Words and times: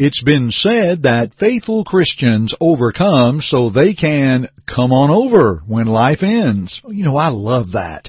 It's 0.00 0.22
been 0.22 0.52
said 0.52 1.02
that 1.02 1.32
faithful 1.40 1.82
Christians 1.82 2.54
overcome 2.60 3.40
so 3.40 3.68
they 3.68 3.94
can 3.94 4.46
come 4.72 4.92
on 4.92 5.10
over 5.10 5.64
when 5.66 5.86
life 5.88 6.22
ends. 6.22 6.80
You 6.86 7.04
know, 7.04 7.16
I 7.16 7.30
love 7.30 7.72
that. 7.72 8.08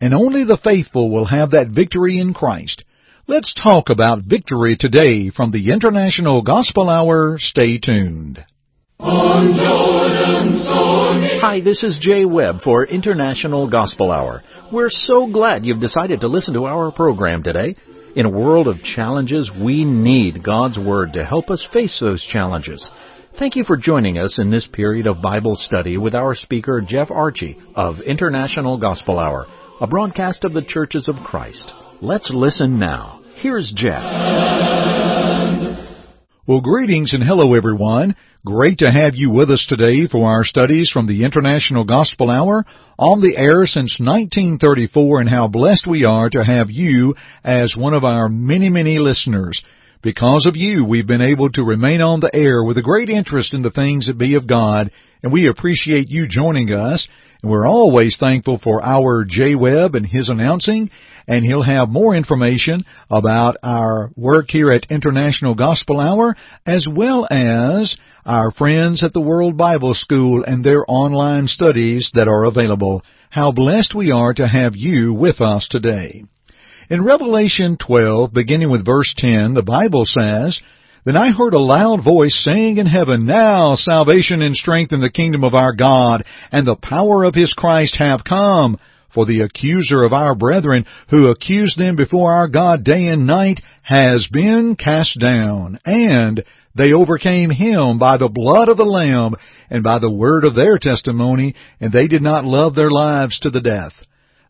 And 0.00 0.14
only 0.14 0.44
the 0.44 0.56
faithful 0.56 1.10
will 1.10 1.26
have 1.26 1.50
that 1.50 1.68
victory 1.68 2.18
in 2.18 2.32
Christ. 2.32 2.82
Let's 3.26 3.52
talk 3.62 3.90
about 3.90 4.22
victory 4.26 4.78
today 4.80 5.28
from 5.28 5.50
the 5.50 5.70
International 5.70 6.40
Gospel 6.40 6.88
Hour. 6.88 7.36
Stay 7.38 7.76
tuned. 7.76 8.42
Hi, 11.42 11.60
this 11.60 11.82
is 11.82 11.98
Jay 12.00 12.24
Webb 12.24 12.62
for 12.62 12.86
International 12.86 13.68
Gospel 13.68 14.10
Hour. 14.12 14.42
We're 14.72 14.88
so 14.88 15.26
glad 15.26 15.66
you've 15.66 15.82
decided 15.82 16.22
to 16.22 16.28
listen 16.28 16.54
to 16.54 16.64
our 16.64 16.90
program 16.90 17.42
today. 17.42 17.76
In 18.16 18.26
a 18.26 18.30
world 18.30 18.68
of 18.68 18.82
challenges, 18.82 19.50
we 19.50 19.84
need 19.84 20.42
God's 20.42 20.78
Word 20.78 21.12
to 21.12 21.24
help 21.24 21.50
us 21.50 21.64
face 21.72 21.98
those 22.00 22.26
challenges. 22.32 22.86
Thank 23.38 23.54
you 23.54 23.64
for 23.64 23.76
joining 23.76 24.18
us 24.18 24.36
in 24.38 24.50
this 24.50 24.66
period 24.72 25.06
of 25.06 25.22
Bible 25.22 25.54
study 25.56 25.96
with 25.96 26.14
our 26.14 26.34
speaker, 26.34 26.80
Jeff 26.80 27.10
Archie 27.10 27.58
of 27.76 28.00
International 28.00 28.78
Gospel 28.78 29.18
Hour, 29.18 29.46
a 29.80 29.86
broadcast 29.86 30.44
of 30.44 30.54
the 30.54 30.62
Churches 30.62 31.08
of 31.08 31.16
Christ. 31.24 31.72
Let's 32.00 32.30
listen 32.32 32.78
now. 32.78 33.22
Here's 33.36 33.72
Jeff. 33.76 34.97
Well, 36.48 36.62
greetings 36.62 37.12
and 37.12 37.22
hello 37.22 37.54
everyone. 37.54 38.16
Great 38.42 38.78
to 38.78 38.90
have 38.90 39.14
you 39.14 39.30
with 39.30 39.50
us 39.50 39.66
today 39.68 40.08
for 40.10 40.26
our 40.26 40.44
studies 40.44 40.90
from 40.90 41.06
the 41.06 41.22
International 41.26 41.84
Gospel 41.84 42.30
Hour 42.30 42.64
on 42.98 43.20
the 43.20 43.36
air 43.36 43.66
since 43.66 44.00
1934 44.00 45.20
and 45.20 45.28
how 45.28 45.48
blessed 45.48 45.86
we 45.86 46.06
are 46.06 46.30
to 46.30 46.42
have 46.42 46.70
you 46.70 47.14
as 47.44 47.76
one 47.76 47.92
of 47.92 48.02
our 48.02 48.30
many, 48.30 48.70
many 48.70 48.98
listeners. 48.98 49.62
Because 50.02 50.46
of 50.46 50.56
you, 50.56 50.86
we've 50.86 51.06
been 51.06 51.20
able 51.20 51.50
to 51.50 51.62
remain 51.62 52.00
on 52.00 52.20
the 52.20 52.34
air 52.34 52.64
with 52.64 52.78
a 52.78 52.82
great 52.82 53.10
interest 53.10 53.52
in 53.52 53.60
the 53.60 53.70
things 53.70 54.06
that 54.06 54.16
be 54.16 54.34
of 54.34 54.48
God, 54.48 54.90
and 55.22 55.30
we 55.30 55.50
appreciate 55.50 56.08
you 56.08 56.26
joining 56.26 56.72
us. 56.72 57.06
And 57.42 57.52
we're 57.52 57.66
always 57.68 58.16
thankful 58.18 58.58
for 58.62 58.82
our 58.84 59.24
Jay 59.24 59.54
Webb 59.54 59.94
and 59.94 60.04
his 60.04 60.28
announcing, 60.28 60.90
and 61.26 61.44
he'll 61.44 61.62
have 61.62 61.88
more 61.88 62.16
information 62.16 62.84
about 63.10 63.56
our 63.62 64.10
work 64.16 64.46
here 64.48 64.72
at 64.72 64.90
International 64.90 65.54
Gospel 65.54 66.00
Hour, 66.00 66.36
as 66.66 66.86
well 66.90 67.28
as 67.30 67.96
our 68.24 68.50
friends 68.50 69.04
at 69.04 69.12
the 69.12 69.20
World 69.20 69.56
Bible 69.56 69.94
School 69.94 70.42
and 70.44 70.64
their 70.64 70.84
online 70.88 71.46
studies 71.46 72.10
that 72.14 72.28
are 72.28 72.44
available. 72.44 73.02
How 73.30 73.52
blessed 73.52 73.94
we 73.94 74.10
are 74.10 74.34
to 74.34 74.48
have 74.48 74.72
you 74.74 75.14
with 75.14 75.40
us 75.40 75.68
today. 75.70 76.24
In 76.90 77.04
Revelation 77.04 77.76
12, 77.76 78.32
beginning 78.32 78.70
with 78.70 78.84
verse 78.84 79.12
10, 79.16 79.54
the 79.54 79.62
Bible 79.62 80.04
says, 80.06 80.60
then 81.08 81.16
I 81.16 81.30
heard 81.30 81.54
a 81.54 81.58
loud 81.58 82.04
voice 82.04 82.38
saying 82.44 82.76
in 82.76 82.84
heaven, 82.84 83.24
Now 83.24 83.76
salvation 83.76 84.42
and 84.42 84.54
strength 84.54 84.92
in 84.92 85.00
the 85.00 85.10
kingdom 85.10 85.42
of 85.42 85.54
our 85.54 85.72
God, 85.72 86.22
and 86.52 86.66
the 86.66 86.76
power 86.76 87.24
of 87.24 87.34
his 87.34 87.54
Christ 87.54 87.96
have 87.96 88.24
come. 88.24 88.78
For 89.14 89.24
the 89.24 89.40
accuser 89.40 90.04
of 90.04 90.12
our 90.12 90.34
brethren, 90.34 90.84
who 91.08 91.28
accused 91.28 91.78
them 91.78 91.96
before 91.96 92.34
our 92.34 92.46
God 92.46 92.84
day 92.84 93.06
and 93.06 93.26
night, 93.26 93.60
has 93.82 94.28
been 94.30 94.76
cast 94.76 95.18
down, 95.18 95.78
and 95.86 96.44
they 96.76 96.92
overcame 96.92 97.48
him 97.48 97.98
by 97.98 98.18
the 98.18 98.28
blood 98.28 98.68
of 98.68 98.76
the 98.76 98.84
Lamb, 98.84 99.34
and 99.70 99.82
by 99.82 99.98
the 99.98 100.10
word 100.10 100.44
of 100.44 100.54
their 100.54 100.76
testimony, 100.76 101.54
and 101.80 101.90
they 101.90 102.06
did 102.06 102.20
not 102.20 102.44
love 102.44 102.74
their 102.74 102.90
lives 102.90 103.40
to 103.40 103.50
the 103.50 103.62
death. 103.62 103.92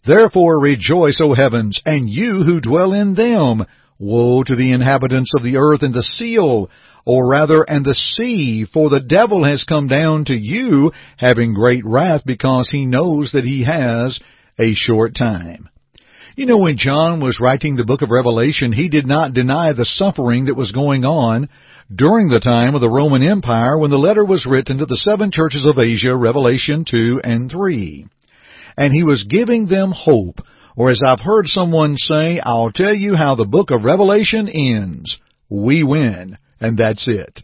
Therefore 0.04 0.60
rejoice, 0.60 1.20
O 1.22 1.34
heavens, 1.34 1.80
and 1.86 2.10
you 2.10 2.42
who 2.42 2.60
dwell 2.60 2.92
in 2.94 3.14
them. 3.14 3.64
Woe 3.98 4.44
to 4.44 4.54
the 4.54 4.72
inhabitants 4.72 5.32
of 5.36 5.42
the 5.42 5.56
earth 5.56 5.82
and 5.82 5.92
the 5.92 6.02
seal, 6.02 6.70
or 7.04 7.26
rather, 7.26 7.62
and 7.62 7.84
the 7.84 7.94
sea, 7.94 8.64
for 8.72 8.90
the 8.90 9.00
devil 9.00 9.44
has 9.44 9.64
come 9.64 9.88
down 9.88 10.26
to 10.26 10.34
you, 10.34 10.92
having 11.16 11.54
great 11.54 11.84
wrath, 11.84 12.22
because 12.24 12.68
he 12.70 12.86
knows 12.86 13.32
that 13.32 13.44
he 13.44 13.64
has 13.64 14.20
a 14.58 14.74
short 14.74 15.16
time. 15.16 15.68
You 16.36 16.46
know, 16.46 16.58
when 16.58 16.76
John 16.76 17.18
was 17.18 17.40
writing 17.40 17.74
the 17.74 17.84
book 17.84 18.02
of 18.02 18.10
Revelation, 18.10 18.70
he 18.70 18.88
did 18.88 19.06
not 19.06 19.34
deny 19.34 19.72
the 19.72 19.84
suffering 19.84 20.44
that 20.44 20.54
was 20.54 20.70
going 20.70 21.04
on 21.04 21.48
during 21.92 22.28
the 22.28 22.38
time 22.38 22.76
of 22.76 22.80
the 22.80 22.88
Roman 22.88 23.24
Empire 23.24 23.76
when 23.76 23.90
the 23.90 23.98
letter 23.98 24.24
was 24.24 24.46
written 24.46 24.78
to 24.78 24.86
the 24.86 24.96
seven 24.98 25.32
churches 25.32 25.66
of 25.66 25.80
Asia, 25.80 26.14
Revelation 26.14 26.84
2 26.88 27.22
and 27.24 27.50
3. 27.50 28.06
And 28.76 28.92
he 28.92 29.02
was 29.02 29.26
giving 29.28 29.66
them 29.66 29.90
hope 29.92 30.36
or 30.78 30.92
as 30.92 31.00
I've 31.04 31.18
heard 31.18 31.48
someone 31.48 31.96
say, 31.96 32.38
I'll 32.38 32.70
tell 32.70 32.94
you 32.94 33.16
how 33.16 33.34
the 33.34 33.44
book 33.44 33.72
of 33.72 33.82
Revelation 33.82 34.48
ends. 34.48 35.18
We 35.50 35.82
win, 35.82 36.38
and 36.60 36.78
that's 36.78 37.08
it. 37.08 37.42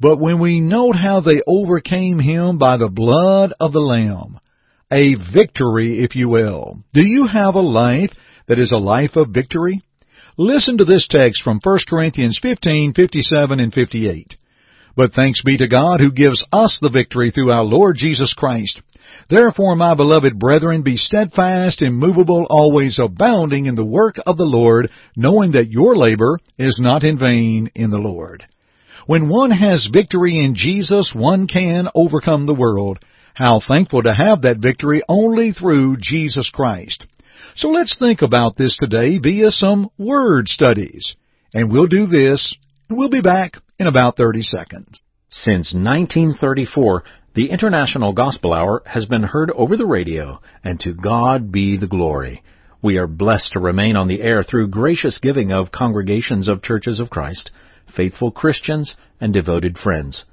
But 0.00 0.18
when 0.18 0.40
we 0.40 0.60
note 0.60 0.96
how 0.96 1.20
they 1.20 1.40
overcame 1.46 2.18
him 2.18 2.58
by 2.58 2.76
the 2.76 2.88
blood 2.88 3.52
of 3.60 3.72
the 3.72 3.78
Lamb, 3.78 4.40
a 4.90 5.14
victory, 5.32 6.02
if 6.02 6.16
you 6.16 6.28
will. 6.28 6.82
Do 6.92 7.02
you 7.02 7.28
have 7.28 7.54
a 7.54 7.60
life 7.60 8.10
that 8.48 8.58
is 8.58 8.72
a 8.72 8.82
life 8.82 9.14
of 9.14 9.28
victory? 9.30 9.80
Listen 10.36 10.78
to 10.78 10.84
this 10.84 11.06
text 11.08 11.44
from 11.44 11.60
1 11.62 11.78
Corinthians 11.88 12.40
15, 12.42 12.92
57 12.92 13.60
and 13.60 13.72
58. 13.72 14.34
But 14.96 15.12
thanks 15.12 15.42
be 15.44 15.58
to 15.58 15.68
God 15.68 16.00
who 16.00 16.10
gives 16.10 16.44
us 16.52 16.76
the 16.82 16.90
victory 16.90 17.30
through 17.30 17.52
our 17.52 17.62
Lord 17.62 17.94
Jesus 17.96 18.34
Christ. 18.36 18.82
Therefore, 19.28 19.76
my 19.76 19.94
beloved 19.94 20.38
brethren, 20.38 20.82
be 20.82 20.96
steadfast, 20.96 21.82
immovable, 21.82 22.46
always 22.48 22.98
abounding 22.98 23.66
in 23.66 23.74
the 23.74 23.84
work 23.84 24.16
of 24.26 24.36
the 24.36 24.44
Lord, 24.44 24.90
knowing 25.16 25.52
that 25.52 25.70
your 25.70 25.96
labor 25.96 26.38
is 26.58 26.78
not 26.80 27.04
in 27.04 27.18
vain 27.18 27.70
in 27.74 27.90
the 27.90 27.98
Lord. 27.98 28.44
When 29.06 29.28
one 29.28 29.50
has 29.50 29.88
victory 29.92 30.38
in 30.38 30.54
Jesus, 30.54 31.12
one 31.14 31.46
can 31.46 31.88
overcome 31.94 32.46
the 32.46 32.54
world. 32.54 32.98
How 33.34 33.60
thankful 33.66 34.02
to 34.02 34.12
have 34.12 34.42
that 34.42 34.58
victory 34.58 35.02
only 35.08 35.52
through 35.52 35.98
Jesus 36.00 36.50
Christ. 36.50 37.06
So 37.54 37.68
let's 37.68 37.96
think 37.98 38.22
about 38.22 38.56
this 38.56 38.76
today 38.76 39.18
via 39.18 39.50
some 39.50 39.90
word 39.98 40.48
studies. 40.48 41.14
And 41.54 41.72
we'll 41.72 41.86
do 41.86 42.06
this, 42.06 42.56
and 42.88 42.98
we'll 42.98 43.10
be 43.10 43.22
back 43.22 43.52
in 43.78 43.86
about 43.86 44.16
30 44.16 44.42
seconds. 44.42 45.02
Since 45.30 45.74
1934, 45.74 47.04
the 47.38 47.50
International 47.52 48.12
Gospel 48.12 48.52
Hour 48.52 48.82
has 48.84 49.06
been 49.06 49.22
heard 49.22 49.52
over 49.52 49.76
the 49.76 49.86
radio, 49.86 50.40
and 50.64 50.80
to 50.80 50.92
God 50.92 51.52
be 51.52 51.76
the 51.76 51.86
glory. 51.86 52.42
We 52.82 52.96
are 52.96 53.06
blessed 53.06 53.52
to 53.52 53.60
remain 53.60 53.96
on 53.96 54.08
the 54.08 54.22
air 54.22 54.42
through 54.42 54.70
gracious 54.70 55.20
giving 55.22 55.52
of 55.52 55.70
congregations 55.70 56.48
of 56.48 56.64
churches 56.64 56.98
of 56.98 57.10
Christ, 57.10 57.52
faithful 57.96 58.32
Christians, 58.32 58.96
and 59.20 59.32
devoted 59.32 59.78
friends. 59.78 60.24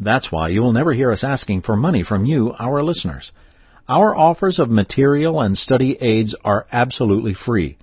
That's 0.00 0.32
why 0.32 0.48
you 0.48 0.62
will 0.62 0.72
never 0.72 0.94
hear 0.94 1.12
us 1.12 1.22
asking 1.22 1.60
for 1.60 1.76
money 1.76 2.02
from 2.02 2.24
you, 2.24 2.54
our 2.58 2.82
listeners. 2.82 3.30
Our 3.86 4.16
offers 4.16 4.58
of 4.58 4.70
material 4.70 5.42
and 5.42 5.58
study 5.58 5.98
aids 6.00 6.34
are 6.46 6.66
absolutely 6.72 7.34
free. 7.34 7.76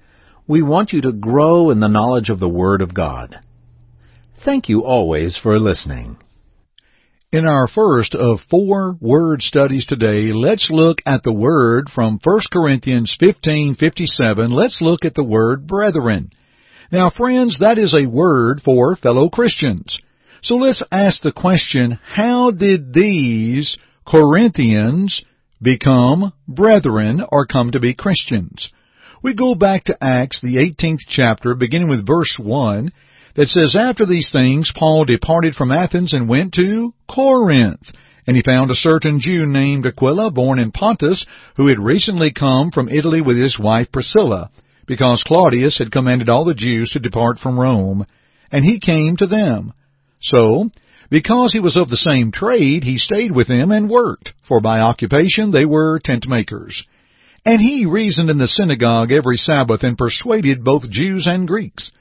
We 0.47 0.63
want 0.63 0.91
you 0.91 1.01
to 1.01 1.11
grow 1.11 1.69
in 1.69 1.81
the 1.81 1.87
knowledge 1.87 2.31
of 2.31 2.39
the 2.39 2.49
Word 2.49 2.81
of 2.81 2.95
God. 2.95 3.41
Thank 4.43 4.69
you 4.69 4.83
always 4.83 5.37
for 5.37 5.59
listening. 5.59 6.17
In 7.33 7.45
our 7.45 7.65
first 7.67 8.13
of 8.13 8.41
four 8.49 8.97
word 8.99 9.41
studies 9.41 9.85
today, 9.85 10.33
let's 10.33 10.67
look 10.69 10.97
at 11.05 11.23
the 11.23 11.31
word 11.31 11.89
from 11.89 12.19
1 12.21 12.39
Corinthians 12.51 13.15
15:57. 13.21 14.49
Let's 14.49 14.81
look 14.81 15.05
at 15.05 15.13
the 15.13 15.23
word 15.23 15.65
brethren. 15.65 16.31
Now, 16.91 17.09
friends, 17.09 17.59
that 17.59 17.77
is 17.77 17.93
a 17.93 18.09
word 18.09 18.61
for 18.65 18.97
fellow 18.97 19.29
Christians. 19.29 19.97
So 20.41 20.55
let's 20.55 20.83
ask 20.91 21.21
the 21.21 21.31
question, 21.31 21.97
how 22.03 22.51
did 22.51 22.93
these 22.93 23.77
Corinthians 24.05 25.23
become 25.61 26.33
brethren 26.49 27.23
or 27.31 27.45
come 27.45 27.71
to 27.71 27.79
be 27.79 27.93
Christians? 27.93 28.69
We 29.23 29.35
go 29.35 29.55
back 29.55 29.85
to 29.85 30.03
Acts, 30.03 30.41
the 30.41 30.57
18th 30.57 31.07
chapter, 31.07 31.55
beginning 31.55 31.87
with 31.87 32.05
verse 32.05 32.35
1, 32.37 32.91
that 33.35 33.47
says, 33.47 33.75
After 33.75 34.05
these 34.05 34.29
things, 34.31 34.71
Paul 34.75 35.05
departed 35.05 35.55
from 35.55 35.71
Athens 35.71 36.13
and 36.13 36.29
went 36.29 36.53
to 36.53 36.93
Corinth. 37.09 37.81
And 38.27 38.35
he 38.35 38.43
found 38.43 38.69
a 38.69 38.75
certain 38.75 39.19
Jew 39.19 39.45
named 39.45 39.85
Aquila, 39.85 40.31
born 40.31 40.59
in 40.59 40.71
Pontus, 40.71 41.25
who 41.57 41.67
had 41.67 41.79
recently 41.79 42.31
come 42.31 42.71
from 42.71 42.89
Italy 42.89 43.21
with 43.21 43.37
his 43.37 43.57
wife 43.59 43.91
Priscilla, 43.91 44.51
because 44.85 45.23
Claudius 45.25 45.77
had 45.77 45.91
commanded 45.91 46.29
all 46.29 46.45
the 46.45 46.53
Jews 46.53 46.91
to 46.91 46.99
depart 46.99 47.39
from 47.39 47.59
Rome. 47.59 48.05
And 48.51 48.63
he 48.63 48.79
came 48.79 49.17
to 49.17 49.27
them. 49.27 49.73
So, 50.21 50.69
because 51.09 51.51
he 51.51 51.59
was 51.59 51.75
of 51.75 51.89
the 51.89 51.97
same 51.97 52.31
trade, 52.31 52.83
he 52.83 52.97
stayed 52.97 53.35
with 53.35 53.47
them 53.47 53.71
and 53.71 53.89
worked, 53.89 54.33
for 54.47 54.61
by 54.61 54.79
occupation 54.79 55.51
they 55.51 55.65
were 55.65 55.99
tent 55.99 56.25
makers. 56.27 56.85
And 57.43 57.59
he 57.59 57.85
reasoned 57.85 58.29
in 58.29 58.37
the 58.37 58.47
synagogue 58.47 59.11
every 59.11 59.37
Sabbath 59.37 59.83
and 59.83 59.97
persuaded 59.97 60.63
both 60.63 60.89
Jews 60.89 61.25
and 61.27 61.47
Greeks. 61.47 61.91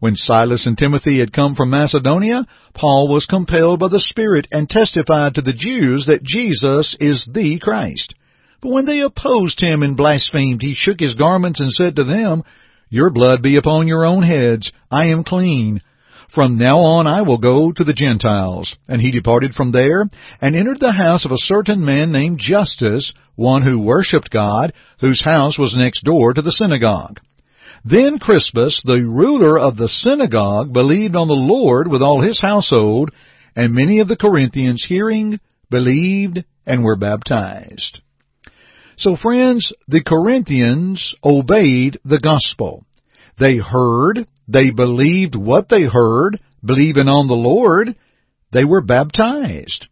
When 0.00 0.16
Silas 0.16 0.66
and 0.66 0.76
Timothy 0.76 1.20
had 1.20 1.32
come 1.32 1.54
from 1.54 1.70
Macedonia, 1.70 2.46
Paul 2.74 3.08
was 3.08 3.26
compelled 3.26 3.80
by 3.80 3.88
the 3.88 4.00
Spirit 4.00 4.46
and 4.52 4.68
testified 4.68 5.34
to 5.34 5.42
the 5.42 5.54
Jews 5.54 6.06
that 6.06 6.22
Jesus 6.22 6.94
is 7.00 7.26
the 7.32 7.58
Christ. 7.58 8.14
But 8.60 8.72
when 8.72 8.86
they 8.86 9.00
opposed 9.00 9.60
him 9.60 9.82
and 9.82 9.96
blasphemed, 9.96 10.62
he 10.62 10.74
shook 10.74 11.00
his 11.00 11.14
garments 11.14 11.60
and 11.60 11.70
said 11.72 11.96
to 11.96 12.04
them, 12.04 12.42
Your 12.90 13.10
blood 13.10 13.42
be 13.42 13.56
upon 13.56 13.88
your 13.88 14.04
own 14.04 14.22
heads. 14.22 14.70
I 14.90 15.06
am 15.06 15.24
clean. 15.24 15.80
From 16.34 16.58
now 16.58 16.80
on 16.80 17.06
I 17.06 17.22
will 17.22 17.38
go 17.38 17.72
to 17.72 17.84
the 17.84 17.94
Gentiles. 17.94 18.76
And 18.88 19.00
he 19.00 19.10
departed 19.10 19.54
from 19.54 19.72
there, 19.72 20.04
and 20.40 20.54
entered 20.54 20.80
the 20.80 20.92
house 20.92 21.24
of 21.24 21.32
a 21.32 21.38
certain 21.38 21.84
man 21.84 22.12
named 22.12 22.40
Justus, 22.40 23.12
one 23.36 23.62
who 23.62 23.80
worshipped 23.80 24.30
God, 24.30 24.72
whose 25.00 25.24
house 25.24 25.58
was 25.58 25.76
next 25.76 26.04
door 26.04 26.34
to 26.34 26.42
the 26.42 26.52
synagogue. 26.52 27.20
Then 27.88 28.18
Crispus, 28.18 28.82
the 28.84 29.04
ruler 29.04 29.56
of 29.56 29.76
the 29.76 29.86
synagogue, 29.86 30.72
believed 30.72 31.14
on 31.14 31.28
the 31.28 31.34
Lord 31.34 31.86
with 31.86 32.02
all 32.02 32.20
his 32.20 32.40
household, 32.40 33.12
and 33.54 33.72
many 33.72 34.00
of 34.00 34.08
the 34.08 34.16
Corinthians 34.16 34.84
hearing 34.88 35.38
believed 35.70 36.44
and 36.66 36.82
were 36.82 36.96
baptized. 36.96 38.00
So 38.96 39.14
friends, 39.14 39.72
the 39.86 40.02
Corinthians 40.02 41.14
obeyed 41.22 42.00
the 42.04 42.18
gospel. 42.18 42.84
They 43.38 43.58
heard, 43.58 44.26
they 44.48 44.70
believed 44.70 45.36
what 45.36 45.68
they 45.68 45.84
heard, 45.84 46.40
believing 46.64 47.06
on 47.06 47.28
the 47.28 47.34
Lord, 47.34 47.94
they 48.52 48.64
were 48.64 48.80
baptized. 48.80 49.86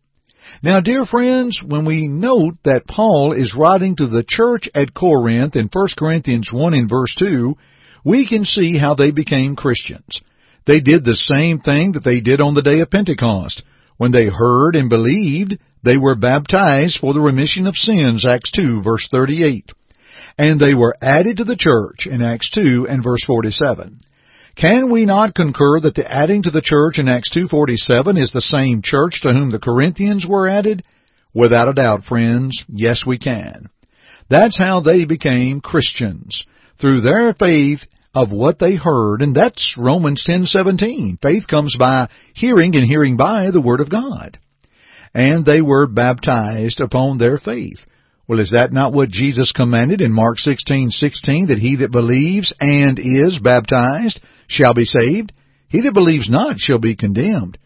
Now, 0.64 0.80
dear 0.80 1.04
friends, 1.04 1.62
when 1.64 1.84
we 1.84 2.08
note 2.08 2.56
that 2.64 2.88
Paul 2.88 3.34
is 3.34 3.54
writing 3.56 3.94
to 3.96 4.08
the 4.08 4.24
church 4.26 4.68
at 4.74 4.94
Corinth 4.94 5.54
in 5.54 5.68
1 5.72 5.86
Corinthians 5.96 6.48
1 6.50 6.74
and 6.74 6.88
verse 6.88 7.14
2, 7.18 7.54
we 8.04 8.28
can 8.28 8.44
see 8.44 8.78
how 8.78 8.94
they 8.94 9.10
became 9.10 9.56
Christians. 9.56 10.20
They 10.66 10.80
did 10.80 11.04
the 11.04 11.16
same 11.16 11.60
thing 11.60 11.92
that 11.92 12.04
they 12.04 12.20
did 12.20 12.40
on 12.40 12.54
the 12.54 12.62
day 12.62 12.80
of 12.80 12.90
Pentecost. 12.90 13.62
When 13.96 14.12
they 14.12 14.26
heard 14.26 14.76
and 14.76 14.88
believed, 14.88 15.58
they 15.82 15.96
were 15.96 16.14
baptized 16.14 16.98
for 17.00 17.12
the 17.12 17.20
remission 17.20 17.66
of 17.66 17.76
sins, 17.76 18.24
Acts 18.26 18.50
2 18.52 18.82
verse 18.82 19.06
38. 19.10 19.70
And 20.38 20.58
they 20.58 20.74
were 20.74 20.96
added 21.00 21.38
to 21.38 21.44
the 21.44 21.56
church 21.56 22.06
in 22.06 22.22
Acts 22.22 22.50
2 22.50 22.86
and 22.88 23.04
verse 23.04 23.24
47. 23.26 24.00
Can 24.56 24.90
we 24.90 25.04
not 25.04 25.34
concur 25.34 25.80
that 25.80 25.94
the 25.94 26.10
adding 26.10 26.44
to 26.44 26.50
the 26.50 26.62
church 26.62 26.98
in 26.98 27.08
Acts 27.08 27.30
2.47 27.36 28.20
is 28.20 28.32
the 28.32 28.40
same 28.40 28.82
church 28.82 29.20
to 29.22 29.32
whom 29.32 29.50
the 29.50 29.58
Corinthians 29.58 30.24
were 30.28 30.48
added? 30.48 30.84
Without 31.34 31.68
a 31.68 31.74
doubt, 31.74 32.04
friends, 32.04 32.62
yes 32.68 33.02
we 33.04 33.18
can. 33.18 33.68
That's 34.30 34.56
how 34.56 34.80
they 34.80 35.04
became 35.04 35.60
Christians. 35.60 36.44
Through 36.80 37.00
their 37.00 37.34
faith 37.34 37.80
of 38.14 38.30
what 38.30 38.58
they 38.58 38.74
heard, 38.74 39.22
and 39.22 39.34
that's 39.34 39.76
Romans 39.76 40.24
10:17. 40.24 41.18
Faith 41.20 41.46
comes 41.46 41.76
by 41.78 42.08
hearing 42.34 42.76
and 42.76 42.86
hearing 42.86 43.16
by 43.16 43.50
the 43.50 43.60
word 43.60 43.80
of 43.80 43.90
God. 43.90 44.38
And 45.14 45.44
they 45.44 45.60
were 45.60 45.86
baptized 45.86 46.80
upon 46.80 47.18
their 47.18 47.38
faith. 47.38 47.84
Well, 48.26 48.40
is 48.40 48.52
that 48.52 48.72
not 48.72 48.92
what 48.92 49.10
Jesus 49.10 49.52
commanded 49.52 50.00
in 50.00 50.12
Mark 50.12 50.38
16:16 50.38 51.48
that 51.48 51.58
he 51.58 51.76
that 51.76 51.90
believes 51.90 52.52
and 52.60 52.98
is 52.98 53.38
baptized 53.38 54.20
shall 54.46 54.74
be 54.74 54.84
saved? 54.84 55.32
He 55.68 55.80
that 55.82 55.92
believes 55.92 56.28
not 56.30 56.58
shall 56.58 56.78
be 56.78 56.96
condemned. 56.96 57.58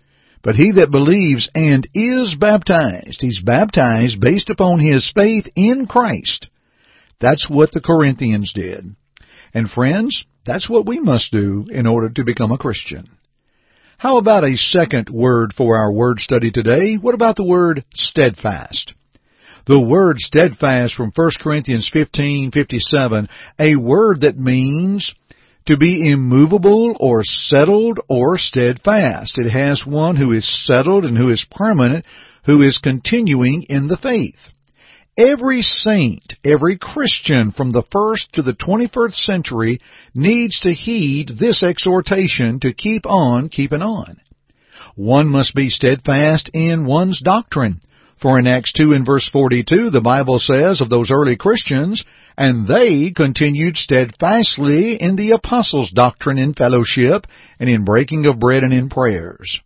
But 0.43 0.57
he 0.57 0.73
that 0.73 0.91
believes 0.91 1.49
and 1.55 1.87
is 1.95 2.35
baptized, 2.35 3.21
he's 3.21 3.41
baptized 3.41 4.21
based 4.21 4.51
upon 4.51 4.79
his 4.79 5.11
faith 5.15 5.47
in 5.55 5.87
Christ. 5.87 6.49
That's 7.21 7.49
what 7.51 7.73
the 7.73 7.81
Corinthians 7.81 8.53
did. 8.55 8.95
And 9.53 9.71
friends, 9.71 10.25
that's 10.47 10.69
what 10.69 10.87
we 10.87 11.01
must 11.01 11.33
do 11.33 11.67
in 11.71 11.87
order 11.87 12.09
to 12.11 12.25
become 12.25 12.53
a 12.53 12.59
Christian. 12.59 13.09
How 13.99 14.19
about 14.19 14.45
a 14.45 14.57
second 14.57 15.11
word 15.11 15.53
for 15.57 15.77
our 15.77 15.93
word 15.93 16.21
study 16.21 16.51
today? 16.51 16.95
What 16.95 17.15
about 17.15 17.37
the 17.37 17.47
word 17.47 17.85
steadfast? 17.93 18.95
The 19.67 19.81
word 19.81 20.19
steadfast 20.19 20.95
from 20.95 21.13
1 21.15 21.31
Corinthians 21.41 21.91
15:57, 21.93 23.29
a 23.59 23.77
word 23.77 24.23
that 24.23 24.39
means 24.39 25.13
to 25.67 25.77
be 25.77 26.11
immovable 26.11 26.97
or 26.99 27.23
settled 27.23 27.99
or 28.09 28.39
steadfast. 28.39 29.37
It 29.37 29.51
has 29.51 29.85
one 29.85 30.17
who 30.17 30.33
is 30.33 30.49
settled 30.67 31.05
and 31.05 31.19
who 31.19 31.31
is 31.31 31.45
permanent, 31.51 32.07
who 32.47 32.63
is 32.63 32.79
continuing 32.79 33.65
in 33.69 33.89
the 33.89 33.99
faith. 33.99 34.39
Every 35.19 35.63
saint, 35.63 36.35
every 36.45 36.79
Christian 36.79 37.51
from 37.51 37.73
the 37.73 37.83
first 37.91 38.33
to 38.35 38.43
the 38.43 38.53
21st 38.53 39.15
century 39.15 39.81
needs 40.15 40.61
to 40.61 40.73
heed 40.73 41.31
this 41.41 41.65
exhortation 41.65 42.61
to 42.61 42.73
keep 42.73 43.05
on 43.05 43.49
keeping 43.49 43.83
on. 43.83 44.19
One 44.95 45.29
must 45.29 45.57
be 45.57 45.71
steadfast 45.71 46.51
in 46.55 46.87
one's 46.87 47.21
doctrine. 47.21 47.81
For 48.23 48.39
in 48.39 48.47
Acts 48.47 48.73
2 48.75 48.93
and 48.93 49.05
verse 49.05 49.29
42, 49.33 49.91
the 49.91 50.01
Bible 50.01 50.39
says 50.39 50.81
of 50.81 50.89
those 50.89 51.11
early 51.11 51.37
Christians, 51.37 52.05
and 52.37 52.69
they 52.69 53.11
continued 53.11 53.77
steadfastly 53.77 55.03
in 55.03 55.17
the 55.17 55.33
apostles' 55.33 55.91
doctrine 55.91 56.39
and 56.39 56.55
fellowship, 56.55 57.27
and 57.59 57.69
in 57.69 57.85
breaking 57.85 58.27
of 58.27 58.39
bread 58.39 58.63
and 58.63 58.73
in 58.73 58.89
prayers. 58.89 59.59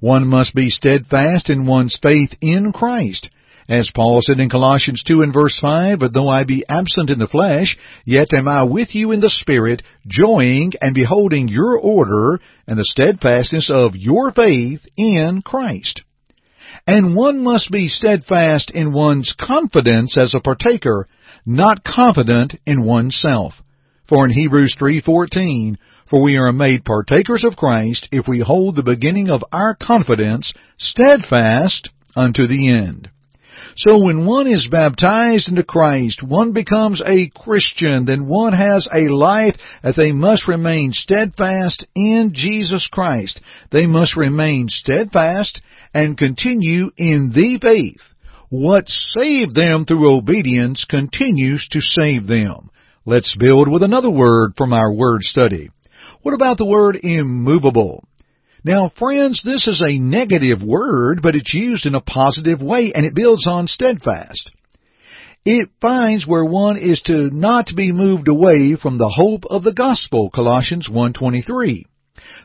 One 0.00 0.26
must 0.26 0.54
be 0.54 0.70
steadfast 0.70 1.50
in 1.50 1.66
one's 1.66 1.98
faith 2.02 2.30
in 2.40 2.72
Christ. 2.72 3.28
As 3.68 3.90
Paul 3.94 4.20
said 4.22 4.40
in 4.40 4.48
Colossians 4.48 5.02
2 5.06 5.20
and 5.20 5.30
verse 5.30 5.58
5, 5.60 5.98
But 5.98 6.14
though 6.14 6.30
I 6.30 6.44
be 6.44 6.64
absent 6.70 7.10
in 7.10 7.18
the 7.18 7.26
flesh, 7.26 7.76
yet 8.06 8.32
am 8.32 8.48
I 8.48 8.62
with 8.62 8.94
you 8.94 9.12
in 9.12 9.20
the 9.20 9.28
Spirit, 9.28 9.82
joying 10.06 10.72
and 10.80 10.94
beholding 10.94 11.48
your 11.48 11.78
order 11.78 12.40
and 12.66 12.78
the 12.78 12.84
steadfastness 12.84 13.70
of 13.70 13.94
your 13.94 14.32
faith 14.32 14.80
in 14.96 15.42
Christ. 15.42 16.02
And 16.86 17.14
one 17.14 17.44
must 17.44 17.70
be 17.70 17.88
steadfast 17.88 18.70
in 18.70 18.94
one's 18.94 19.34
confidence 19.38 20.16
as 20.16 20.34
a 20.34 20.40
partaker, 20.40 21.06
not 21.44 21.84
confident 21.84 22.54
in 22.64 22.84
oneself. 22.84 23.52
For 24.08 24.24
in 24.24 24.32
Hebrews 24.32 24.76
3:14, 24.80 25.76
for 26.08 26.22
we 26.22 26.38
are 26.38 26.52
made 26.52 26.86
partakers 26.86 27.44
of 27.44 27.56
Christ 27.56 28.08
if 28.12 28.26
we 28.26 28.38
hold 28.38 28.76
the 28.76 28.82
beginning 28.82 29.28
of 29.28 29.44
our 29.52 29.74
confidence 29.74 30.54
steadfast 30.78 31.90
unto 32.16 32.46
the 32.46 32.70
end. 32.70 33.10
So 33.78 33.98
when 33.98 34.26
one 34.26 34.48
is 34.48 34.66
baptized 34.68 35.48
into 35.48 35.62
Christ, 35.62 36.20
one 36.20 36.52
becomes 36.52 37.00
a 37.00 37.28
Christian, 37.28 38.06
then 38.06 38.26
one 38.26 38.52
has 38.52 38.88
a 38.92 39.06
life 39.06 39.54
that 39.84 39.94
they 39.96 40.10
must 40.10 40.48
remain 40.48 40.90
steadfast 40.92 41.86
in 41.94 42.32
Jesus 42.34 42.88
Christ. 42.90 43.40
They 43.70 43.86
must 43.86 44.16
remain 44.16 44.66
steadfast 44.68 45.60
and 45.94 46.18
continue 46.18 46.90
in 46.96 47.30
the 47.32 47.60
faith. 47.62 48.00
What 48.48 48.88
saved 48.88 49.54
them 49.54 49.84
through 49.84 50.16
obedience 50.18 50.84
continues 50.84 51.68
to 51.70 51.80
save 51.80 52.26
them. 52.26 52.70
Let's 53.06 53.36
build 53.38 53.70
with 53.70 53.84
another 53.84 54.10
word 54.10 54.54
from 54.56 54.72
our 54.72 54.92
word 54.92 55.22
study. 55.22 55.68
What 56.22 56.34
about 56.34 56.58
the 56.58 56.66
word 56.66 56.96
immovable? 57.00 58.07
Now, 58.68 58.90
friends, 58.98 59.42
this 59.42 59.66
is 59.66 59.80
a 59.82 59.98
negative 59.98 60.60
word, 60.62 61.20
but 61.22 61.34
it's 61.34 61.54
used 61.54 61.86
in 61.86 61.94
a 61.94 62.02
positive 62.02 62.60
way, 62.60 62.92
and 62.94 63.06
it 63.06 63.14
builds 63.14 63.46
on 63.46 63.66
steadfast. 63.66 64.50
It 65.42 65.70
finds 65.80 66.26
where 66.26 66.44
one 66.44 66.76
is 66.76 67.00
to 67.06 67.30
not 67.30 67.70
be 67.74 67.92
moved 67.92 68.28
away 68.28 68.76
from 68.76 68.98
the 68.98 69.08
hope 69.08 69.44
of 69.48 69.64
the 69.64 69.72
gospel, 69.72 70.28
Colossians 70.28 70.86
1.23. 70.86 71.84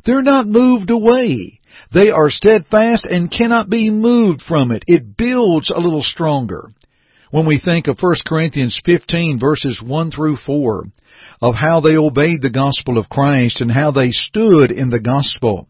They're 0.06 0.22
not 0.22 0.48
moved 0.48 0.92
away. 0.92 1.60
They 1.94 2.10
are 2.10 2.30
steadfast 2.30 3.04
and 3.04 3.30
cannot 3.30 3.70
be 3.70 3.90
moved 3.90 4.44
from 4.44 4.72
it. 4.72 4.86
It 4.88 5.18
builds 5.18 5.72
a 5.72 5.82
little 5.82 6.04
stronger. 6.04 6.70
When 7.32 7.46
we 7.46 7.60
think 7.60 7.88
of 7.88 8.00
1 8.00 8.16
Corinthians 8.26 8.80
15 8.86 9.42
verses 9.42 9.84
1 9.86 10.12
through 10.12 10.38
4, 10.38 10.86
of 11.42 11.56
how 11.56 11.82
they 11.82 11.98
obeyed 11.98 12.42
the 12.42 12.50
gospel 12.50 12.98
of 12.98 13.10
Christ 13.10 13.60
and 13.60 13.70
how 13.70 13.92
they 13.92 14.12
stood 14.12 14.72
in 14.72 14.90
the 14.90 15.02
gospel, 15.02 15.68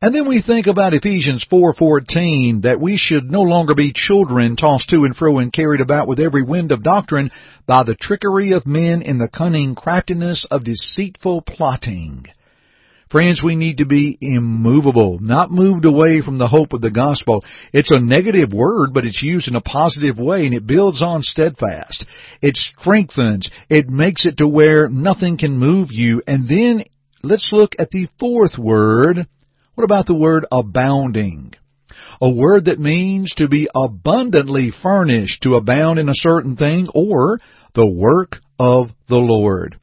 and 0.00 0.14
then 0.14 0.28
we 0.28 0.42
think 0.42 0.66
about 0.66 0.94
Ephesians 0.94 1.44
4:14 1.50 2.62
that 2.62 2.80
we 2.80 2.96
should 2.96 3.30
no 3.30 3.42
longer 3.42 3.74
be 3.74 3.92
children 3.92 4.56
tossed 4.56 4.90
to 4.90 5.04
and 5.04 5.16
fro 5.16 5.38
and 5.38 5.52
carried 5.52 5.80
about 5.80 6.08
with 6.08 6.20
every 6.20 6.42
wind 6.42 6.72
of 6.72 6.82
doctrine 6.82 7.30
by 7.66 7.84
the 7.84 7.94
trickery 7.94 8.52
of 8.52 8.66
men 8.66 9.02
in 9.02 9.18
the 9.18 9.28
cunning 9.28 9.74
craftiness 9.74 10.44
of 10.50 10.64
deceitful 10.64 11.42
plotting. 11.42 12.26
Friends, 13.12 13.42
we 13.44 13.56
need 13.56 13.76
to 13.76 13.84
be 13.84 14.16
immovable, 14.22 15.18
not 15.20 15.50
moved 15.50 15.84
away 15.84 16.22
from 16.22 16.38
the 16.38 16.48
hope 16.48 16.72
of 16.72 16.80
the 16.80 16.90
gospel. 16.90 17.44
It's 17.70 17.90
a 17.90 18.00
negative 18.00 18.54
word, 18.54 18.94
but 18.94 19.04
it's 19.04 19.22
used 19.22 19.48
in 19.48 19.54
a 19.54 19.60
positive 19.60 20.16
way 20.16 20.46
and 20.46 20.54
it 20.54 20.66
builds 20.66 21.02
on 21.02 21.22
steadfast. 21.22 22.06
It 22.40 22.56
strengthens. 22.56 23.50
It 23.68 23.90
makes 23.90 24.24
it 24.24 24.38
to 24.38 24.48
where 24.48 24.88
nothing 24.88 25.36
can 25.36 25.58
move 25.58 25.88
you. 25.90 26.22
And 26.26 26.48
then 26.48 26.84
let's 27.22 27.50
look 27.52 27.72
at 27.78 27.90
the 27.90 28.08
fourth 28.18 28.56
word, 28.56 29.26
what 29.74 29.84
about 29.84 30.06
the 30.06 30.14
word 30.14 30.46
abounding? 30.52 31.54
A 32.20 32.30
word 32.30 32.66
that 32.66 32.78
means 32.78 33.34
to 33.36 33.48
be 33.48 33.68
abundantly 33.74 34.70
furnished, 34.82 35.42
to 35.42 35.56
abound 35.56 35.98
in 35.98 36.08
a 36.08 36.14
certain 36.14 36.56
thing, 36.56 36.88
or 36.94 37.40
the 37.74 37.86
work 37.86 38.38
of 38.58 38.88
the 39.08 39.16
Lord. 39.16 39.76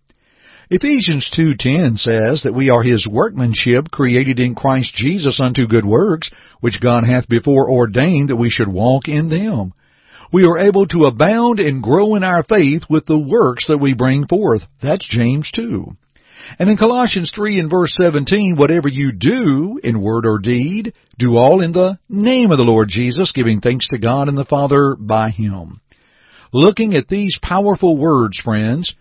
Ephesians 0.72 1.28
2:10 1.36 1.98
says 1.98 2.44
that 2.44 2.54
we 2.54 2.70
are 2.70 2.84
his 2.84 3.08
workmanship 3.08 3.90
created 3.90 4.40
in 4.40 4.54
Christ 4.54 4.94
Jesus 4.94 5.40
unto 5.40 5.66
good 5.66 5.86
works 5.86 6.30
which 6.60 6.80
God 6.80 7.04
hath 7.06 7.28
before 7.28 7.72
ordained 7.72 8.30
that 8.30 8.36
we 8.36 8.52
should 8.52 8.68
walk 8.68 9.08
in 9.08 9.30
them. 9.30 9.74
We 10.32 10.46
are 10.46 10.60
able 10.60 10.86
to 10.88 11.06
abound 11.06 11.60
and 11.60 11.82
grow 11.82 12.14
in 12.14 12.24
our 12.24 12.44
faith 12.44 12.84
with 12.88 13.08
the 13.08 13.18
works 13.18 13.66
that 13.68 13.80
we 13.80 13.96
bring 13.96 14.28
forth. 14.28 14.62
That's 14.80 15.08
James 15.10 15.50
2. 15.56 15.88
And 16.58 16.70
in 16.70 16.78
Colossians 16.78 17.32
3 17.36 17.60
and 17.60 17.70
verse 17.70 17.96
17, 18.00 18.56
whatever 18.56 18.88
you 18.88 19.12
do 19.12 19.80
in 19.84 20.02
word 20.02 20.26
or 20.26 20.40
deed, 20.40 20.94
do 21.18 21.36
all 21.36 21.62
in 21.62 21.72
the 21.72 22.00
name 22.08 22.52
of 22.52 22.58
the 22.58 22.64
Lord 22.64 22.90
Jesus, 22.90 23.32
giving 23.32 23.62
thanks 23.62 23.88
to 23.90 23.98
God 23.98 24.28
and 24.28 24.38
the 24.38 24.46
Father 24.46 24.96
by 25.00 25.30
Him. 25.30 25.82
Looking 26.52 26.96
at 26.96 27.08
these 27.08 27.38
powerful 27.42 27.98
words, 27.98 28.40
friends, 28.40 28.96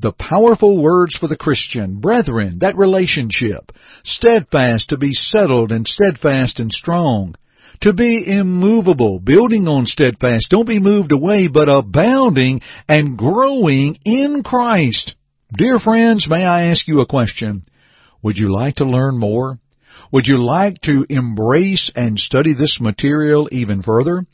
the 0.00 0.12
powerful 0.12 0.82
words 0.82 1.16
for 1.16 1.28
the 1.28 1.36
Christian, 1.36 2.00
brethren, 2.00 2.58
that 2.60 2.76
relationship, 2.76 3.72
steadfast 4.04 4.88
to 4.88 4.96
be 4.96 5.12
settled 5.12 5.70
and 5.70 5.86
steadfast 5.86 6.58
and 6.58 6.72
strong, 6.72 7.34
to 7.82 7.92
be 7.92 8.24
immovable, 8.26 9.20
building 9.20 9.68
on 9.68 9.86
steadfast, 9.86 10.48
don't 10.50 10.68
be 10.68 10.80
moved 10.80 11.12
away, 11.12 11.48
but 11.48 11.68
abounding 11.68 12.60
and 12.88 13.16
growing 13.16 13.98
in 14.04 14.42
Christ. 14.42 15.14
Dear 15.54 15.78
friends, 15.78 16.26
may 16.30 16.46
I 16.46 16.70
ask 16.70 16.88
you 16.88 17.00
a 17.00 17.06
question? 17.06 17.64
Would 18.22 18.38
you 18.38 18.50
like 18.50 18.76
to 18.76 18.86
learn 18.86 19.18
more? 19.18 19.58
Would 20.10 20.24
you 20.26 20.42
like 20.42 20.80
to 20.84 21.04
embrace 21.10 21.92
and 21.94 22.18
study 22.18 22.54
this 22.54 22.78
material 22.80 23.50
even 23.52 23.82
further? 23.82 24.24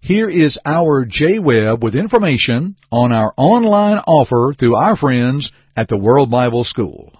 Here 0.00 0.28
is 0.28 0.58
our 0.64 1.06
Jay 1.08 1.38
Webb 1.38 1.84
with 1.84 1.94
information 1.94 2.74
on 2.90 3.12
our 3.12 3.32
online 3.36 3.98
offer 3.98 4.52
through 4.58 4.74
our 4.74 4.96
friends 4.96 5.52
at 5.76 5.86
the 5.86 5.98
World 5.98 6.32
Bible 6.32 6.64
School. 6.64 7.12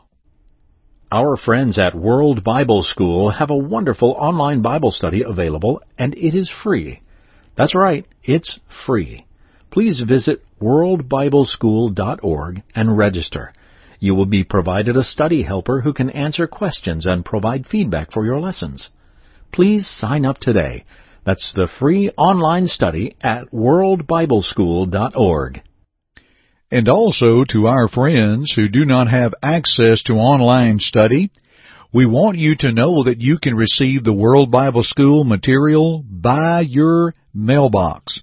Our 1.12 1.36
friends 1.36 1.78
at 1.78 1.94
World 1.94 2.42
Bible 2.42 2.82
School 2.82 3.30
have 3.30 3.50
a 3.50 3.56
wonderful 3.56 4.16
online 4.18 4.60
Bible 4.60 4.90
study 4.90 5.22
available, 5.24 5.82
and 5.96 6.14
it 6.16 6.36
is 6.36 6.50
free. 6.64 7.00
That's 7.56 7.76
right, 7.76 8.06
it's 8.24 8.58
free. 8.86 9.24
Please 9.70 10.02
visit 10.06 10.44
worldbibleschool.org 10.60 12.62
and 12.74 12.98
register. 12.98 13.52
You 14.00 14.14
will 14.14 14.26
be 14.26 14.44
provided 14.44 14.96
a 14.96 15.04
study 15.04 15.42
helper 15.42 15.82
who 15.82 15.92
can 15.92 16.10
answer 16.10 16.46
questions 16.46 17.06
and 17.06 17.24
provide 17.24 17.66
feedback 17.66 18.12
for 18.12 18.24
your 18.24 18.40
lessons. 18.40 18.88
Please 19.52 19.86
sign 19.86 20.24
up 20.24 20.38
today. 20.38 20.84
That's 21.24 21.52
the 21.54 21.68
free 21.78 22.10
online 22.16 22.66
study 22.66 23.14
at 23.20 23.52
worldbibleschool.org. 23.52 25.62
And 26.72 26.88
also 26.88 27.44
to 27.50 27.66
our 27.66 27.88
friends 27.88 28.52
who 28.54 28.68
do 28.68 28.84
not 28.84 29.08
have 29.08 29.34
access 29.42 30.02
to 30.04 30.14
online 30.14 30.78
study, 30.78 31.30
we 31.92 32.06
want 32.06 32.38
you 32.38 32.54
to 32.60 32.72
know 32.72 33.04
that 33.04 33.20
you 33.20 33.38
can 33.42 33.54
receive 33.54 34.04
the 34.04 34.14
World 34.14 34.50
Bible 34.50 34.84
School 34.84 35.24
material 35.24 36.04
by 36.08 36.60
your 36.60 37.14
mailbox. 37.34 38.20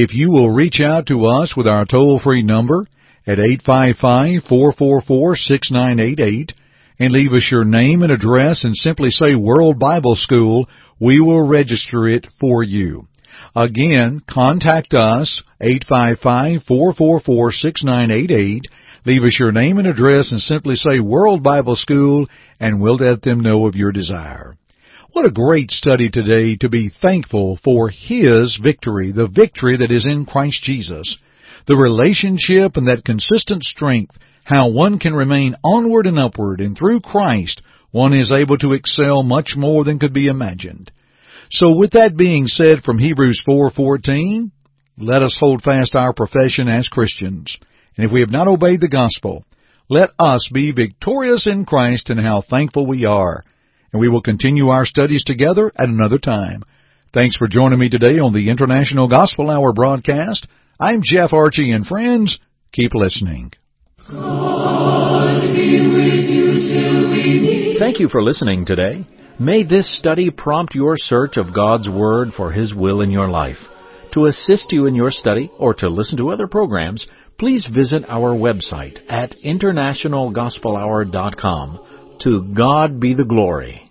If 0.00 0.14
you 0.14 0.30
will 0.30 0.54
reach 0.54 0.80
out 0.80 1.06
to 1.06 1.26
us 1.26 1.56
with 1.56 1.66
our 1.66 1.84
toll-free 1.84 2.44
number 2.44 2.86
at 3.26 3.38
855-444-6988 3.66 6.52
and 7.00 7.12
leave 7.12 7.32
us 7.32 7.48
your 7.50 7.64
name 7.64 8.02
and 8.02 8.12
address 8.12 8.62
and 8.62 8.76
simply 8.76 9.10
say 9.10 9.34
World 9.34 9.80
Bible 9.80 10.14
School, 10.14 10.68
we 11.00 11.20
will 11.20 11.44
register 11.44 12.06
it 12.06 12.28
for 12.38 12.62
you. 12.62 13.08
Again, 13.56 14.22
contact 14.30 14.94
us, 14.94 15.42
855-444-6988. 15.60 18.60
Leave 19.04 19.24
us 19.24 19.36
your 19.36 19.50
name 19.50 19.78
and 19.78 19.88
address 19.88 20.30
and 20.30 20.40
simply 20.40 20.76
say 20.76 21.00
World 21.00 21.42
Bible 21.42 21.74
School 21.74 22.28
and 22.60 22.80
we'll 22.80 22.98
let 22.98 23.22
them 23.22 23.40
know 23.40 23.66
of 23.66 23.74
your 23.74 23.90
desire. 23.90 24.57
What 25.12 25.24
a 25.24 25.30
great 25.30 25.70
study 25.70 26.10
today 26.10 26.56
to 26.56 26.68
be 26.68 26.90
thankful 26.90 27.58
for 27.64 27.88
His 27.88 28.60
victory, 28.62 29.10
the 29.10 29.26
victory 29.26 29.78
that 29.78 29.90
is 29.90 30.06
in 30.06 30.26
Christ 30.26 30.62
Jesus. 30.62 31.18
The 31.66 31.76
relationship 31.76 32.76
and 32.76 32.86
that 32.88 33.06
consistent 33.06 33.64
strength, 33.64 34.16
how 34.44 34.68
one 34.68 34.98
can 34.98 35.14
remain 35.14 35.56
onward 35.64 36.06
and 36.06 36.18
upward, 36.18 36.60
and 36.60 36.76
through 36.76 37.00
Christ 37.00 37.62
one 37.90 38.12
is 38.12 38.30
able 38.30 38.58
to 38.58 38.74
excel 38.74 39.22
much 39.22 39.54
more 39.56 39.82
than 39.82 39.98
could 39.98 40.12
be 40.12 40.26
imagined. 40.26 40.92
So 41.50 41.74
with 41.74 41.92
that 41.92 42.14
being 42.14 42.46
said 42.46 42.82
from 42.82 42.98
Hebrews 42.98 43.42
4:14, 43.48 44.50
let 44.98 45.22
us 45.22 45.38
hold 45.40 45.62
fast 45.62 45.94
our 45.94 46.12
profession 46.12 46.68
as 46.68 46.86
Christians. 46.88 47.56
And 47.96 48.04
if 48.04 48.12
we 48.12 48.20
have 48.20 48.30
not 48.30 48.46
obeyed 48.46 48.82
the 48.82 48.88
gospel, 48.88 49.46
let 49.88 50.10
us 50.18 50.48
be 50.52 50.70
victorious 50.70 51.46
in 51.46 51.64
Christ 51.64 52.10
and 52.10 52.20
how 52.20 52.42
thankful 52.42 52.86
we 52.86 53.06
are 53.06 53.42
and 53.92 54.00
we 54.00 54.08
will 54.08 54.22
continue 54.22 54.68
our 54.68 54.84
studies 54.84 55.24
together 55.24 55.72
at 55.76 55.88
another 55.88 56.18
time. 56.18 56.62
Thanks 57.14 57.36
for 57.36 57.48
joining 57.48 57.78
me 57.78 57.88
today 57.88 58.18
on 58.18 58.34
the 58.34 58.50
International 58.50 59.08
Gospel 59.08 59.50
Hour 59.50 59.72
broadcast. 59.72 60.46
I'm 60.78 61.00
Jeff 61.02 61.32
Archie, 61.32 61.72
and 61.72 61.86
friends, 61.86 62.38
keep 62.72 62.94
listening. 62.94 63.52
Thank 67.78 67.98
you 67.98 68.08
for 68.08 68.22
listening 68.22 68.66
today. 68.66 69.06
May 69.40 69.64
this 69.64 69.98
study 69.98 70.30
prompt 70.30 70.74
your 70.74 70.94
search 70.96 71.36
of 71.36 71.54
God's 71.54 71.88
Word 71.88 72.28
for 72.36 72.52
His 72.52 72.74
will 72.74 73.00
in 73.00 73.10
your 73.10 73.28
life. 73.28 73.56
To 74.12 74.26
assist 74.26 74.72
you 74.72 74.86
in 74.86 74.94
your 74.94 75.10
study 75.10 75.50
or 75.58 75.74
to 75.74 75.88
listen 75.88 76.16
to 76.18 76.30
other 76.30 76.46
programs, 76.46 77.06
please 77.38 77.66
visit 77.72 78.04
our 78.08 78.34
website 78.34 78.98
at 79.08 79.34
internationalgospelhour.com. 79.44 81.78
To 82.20 82.42
God 82.42 82.98
be 82.98 83.14
the 83.14 83.24
glory. 83.24 83.87